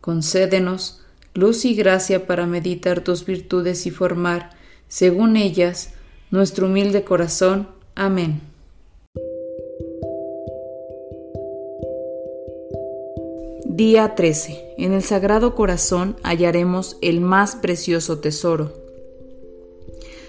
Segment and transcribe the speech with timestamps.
[0.00, 1.00] Concédenos
[1.34, 4.50] luz y gracia para meditar tus virtudes y formar,
[4.88, 5.90] según ellas,
[6.30, 7.68] nuestro humilde corazón.
[7.94, 8.40] Amén.
[13.64, 14.74] Día 13.
[14.78, 18.72] En el Sagrado Corazón hallaremos el más precioso tesoro.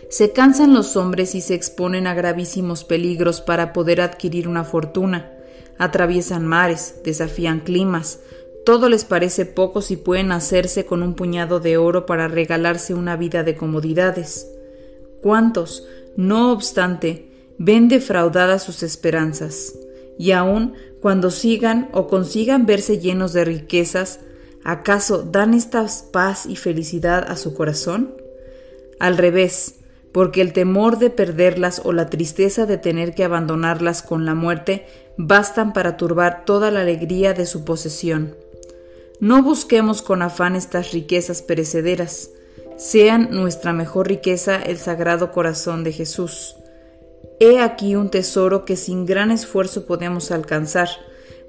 [0.10, 5.32] Se cansan los hombres y se exponen a gravísimos peligros para poder adquirir una fortuna.
[5.77, 8.20] Atraviesan mares, desafían climas,
[8.66, 13.16] todo les parece poco si pueden hacerse con un puñado de oro para regalarse una
[13.16, 14.48] vida de comodidades.
[15.22, 19.74] ¿Cuántos, no obstante, ven defraudadas sus esperanzas?
[20.18, 24.20] Y aun cuando sigan o consigan verse llenos de riquezas,
[24.63, 28.13] ¿acaso dan esta paz y felicidad a su corazón?
[29.00, 29.80] Al revés,
[30.12, 34.85] porque el temor de perderlas o la tristeza de tener que abandonarlas con la muerte
[35.18, 38.35] bastan para turbar toda la alegría de su posesión.
[39.22, 42.32] No busquemos con afán estas riquezas perecederas,
[42.76, 46.55] sean nuestra mejor riqueza el Sagrado Corazón de Jesús.
[47.40, 50.90] He aquí un tesoro que sin gran esfuerzo podemos alcanzar.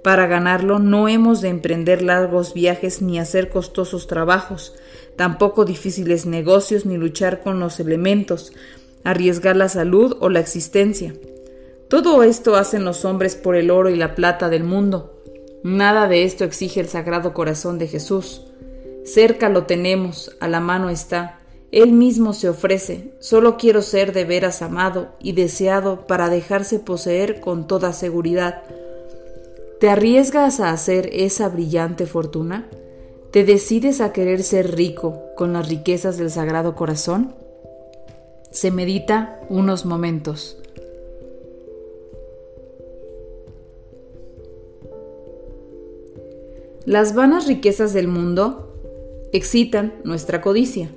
[0.05, 4.75] Para ganarlo no hemos de emprender largos viajes ni hacer costosos trabajos,
[5.17, 8.53] tampoco difíciles negocios ni luchar con los elementos,
[9.03, 11.15] arriesgar la salud o la existencia.
[11.89, 15.22] Todo esto hacen los hombres por el oro y la plata del mundo,
[15.63, 18.43] Nada de esto exige el Sagrado Corazón de Jesús.
[19.05, 21.39] Cerca lo tenemos, a la mano está.
[21.71, 23.15] Él mismo se ofrece.
[23.21, 28.63] Solo quiero ser de veras amado y deseado para dejarse poseer con toda seguridad.
[29.81, 32.69] ¿Te arriesgas a hacer esa brillante fortuna?
[33.31, 37.35] ¿Te decides a querer ser rico con las riquezas del Sagrado Corazón?
[38.51, 40.62] Se medita unos momentos.
[46.85, 48.73] Las vanas riquezas del mundo
[49.33, 50.91] excitan nuestra codicia.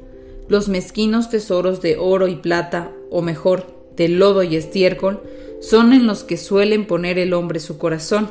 [0.48, 5.22] Los mezquinos tesoros de oro y plata, o mejor, de lodo y estiércol,
[5.62, 8.30] son en los que suelen poner el hombre su corazón,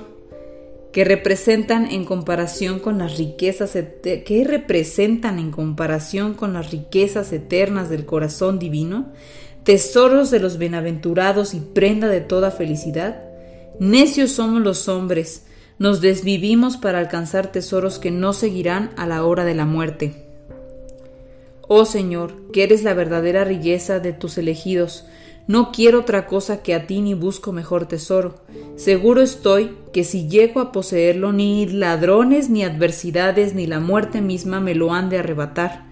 [0.92, 7.88] que representan en comparación con las riquezas que representan en comparación con las riquezas eternas
[7.88, 9.12] del corazón divino,
[9.62, 13.22] tesoros de los bienaventurados y prenda de toda felicidad.
[13.78, 15.46] Necios somos los hombres,
[15.78, 20.26] nos desvivimos para alcanzar tesoros que no seguirán a la hora de la muerte.
[21.66, 25.06] Oh Señor, que eres la verdadera riqueza de tus elegidos,
[25.46, 28.36] no quiero otra cosa que a ti ni busco mejor tesoro.
[28.76, 34.60] Seguro estoy que si llego a poseerlo, ni ladrones, ni adversidades, ni la muerte misma
[34.60, 35.84] me lo han de arrebatar.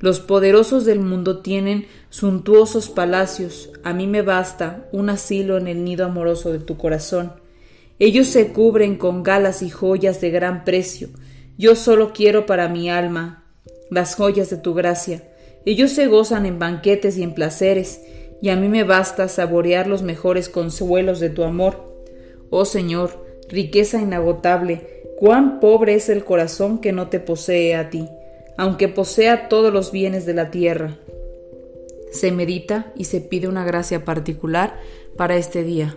[0.00, 5.84] Los poderosos del mundo tienen suntuosos palacios, a mí me basta un asilo en el
[5.84, 7.32] nido amoroso de tu corazón.
[7.98, 11.08] Ellos se cubren con galas y joyas de gran precio.
[11.56, 13.44] Yo solo quiero para mi alma
[13.90, 15.22] las joyas de tu gracia.
[15.64, 18.02] Ellos se gozan en banquetes y en placeres,
[18.42, 22.04] y a mí me basta saborear los mejores consuelos de tu amor.
[22.50, 28.06] Oh Señor, riqueza inagotable, cuán pobre es el corazón que no te posee a ti,
[28.58, 30.98] aunque posea todos los bienes de la tierra.
[32.12, 34.78] Se medita y se pide una gracia particular
[35.16, 35.96] para este día.